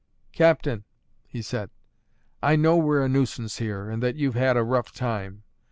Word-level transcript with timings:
"Captain," 0.33 0.83
he 1.27 1.43
said, 1.43 1.69
"I 2.41 2.55
know 2.55 2.75
we're 2.75 3.05
a 3.05 3.07
nuisance 3.07 3.59
here, 3.59 3.87
and 3.87 4.01
that 4.01 4.15
you've 4.15 4.33
had 4.33 4.57
a 4.57 4.63
rough 4.63 4.91
time. 4.93 5.43